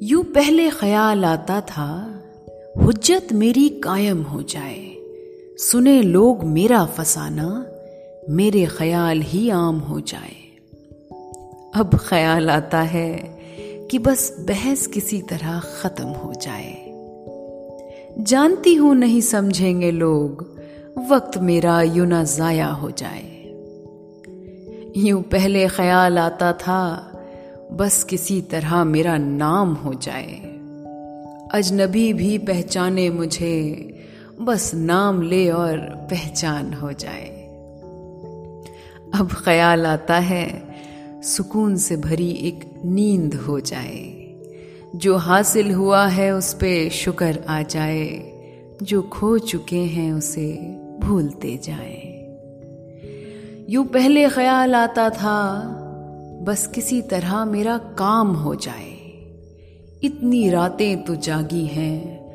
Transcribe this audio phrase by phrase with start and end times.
[0.00, 2.18] یوں پہلے خیال آتا تھا،
[2.76, 4.94] حجت میری قائم ہو جائے۔
[5.58, 7.62] سنے لوگ میرا فسانہ،
[8.28, 10.56] میرے خیال ہی عام ہو جائے۔
[11.74, 13.38] اب خیال آتا ہے
[13.90, 16.92] کہ بس بحث کسی طرح ختم ہو جائے۔
[18.26, 20.42] جانتی ہوں نہیں سمجھیں گے لوگ،
[21.08, 23.54] وقت میرا یوں نہ ضائع ہو جائے۔
[24.94, 27.10] یوں پہلے خیال آتا تھا
[27.76, 30.40] بس کسی طرح میرا نام ہو جائے۔
[31.52, 33.74] اجنبی بھی پہچانے مجھے،
[34.38, 35.78] بس نام لے اور
[36.10, 37.48] پہچان ہو جائے۔
[39.12, 40.60] اب خیال آتا ہے،
[41.22, 44.12] سکون سے بھری ایک نیند ہو جائے۔
[44.94, 48.32] جو حاصل ہوا ہے اس پہ شکر آ جائے۔
[48.80, 50.56] جو کھو چکے ہیں اسے
[51.00, 52.36] بھولتے جائیں۔
[53.68, 55.72] یوں پہلے خیال آتا تھا
[56.46, 58.96] بس کسی طرح میرا کام ہو جائے۔
[60.02, 62.28] اتنی راتیں تو جاگی ہیں،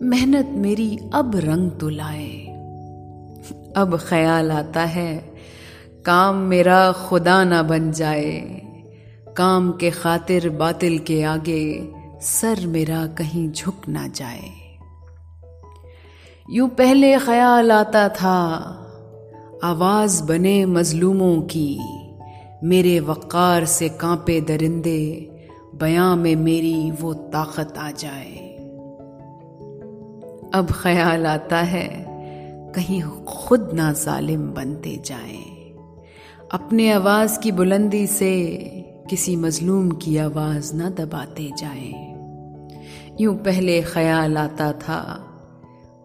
[0.00, 2.46] محنت میری اب رنگ تو لائے۔
[3.74, 5.20] اب خیال آتا ہے،
[6.02, 8.60] کام میرا خدا نہ بن جائے۔
[9.34, 14.76] کام کے خاطر باطل کے آگے سر میرا کہیں جھک نہ جائے۔
[16.48, 18.60] یوں پہلے خیال آتا تھا،
[19.62, 21.78] آواز بنے مظلوموں کی۔
[22.62, 25.24] میرے وقار سے کانپے درندے،
[25.72, 28.56] بیاں میں میری وہ طاقت آ جائے۔
[30.52, 32.04] اب خیال آتا ہے،
[32.74, 35.72] کہیں خود نہ ظالم بنتے جائیں۔
[36.50, 38.58] اپنے آواز کی بلندی سے
[39.10, 42.14] کسی مظلوم کی آواز نہ دباتے جائیں۔
[43.18, 45.24] یوں پہلے خیال آتا تھا،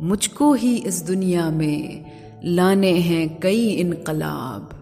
[0.00, 2.08] مجھ کو ہی اس دنیا میں
[2.42, 4.81] لانے ہیں کئی انقلاب۔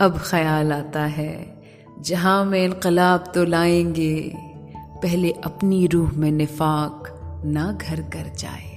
[0.00, 1.44] اب خیال آتا ہے۔
[2.02, 4.30] جہاں میں انقلاب تو لائیں گے،
[5.02, 7.08] پہلے اپنی روح میں نفاق
[7.44, 8.69] نہ گھر کر جائے۔